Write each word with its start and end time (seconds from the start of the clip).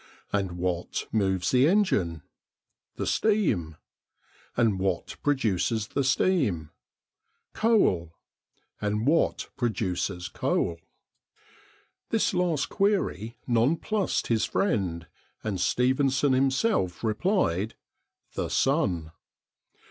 "And 0.33 0.53
what 0.53 1.05
moves 1.11 1.51
the 1.51 1.67
engine?" 1.67 2.23
"The 2.95 3.05
steam." 3.05 3.75
"And 4.57 4.79
what 4.79 5.15
produces 5.21 5.89
the 5.89 6.03
steam?" 6.03 6.71
"Coal." 7.53 8.11
"And 8.81 9.05
what 9.05 9.51
produces 9.57 10.27
coal?" 10.27 10.79
This 12.09 12.33
last 12.33 12.67
query 12.69 13.37
nonplussed 13.45 14.25
his 14.25 14.43
friend, 14.43 15.05
and 15.43 15.61
Stephenson 15.61 16.33
himself 16.33 17.03
replied, 17.03 17.75
"The 18.33 18.49
sun." 18.49 19.11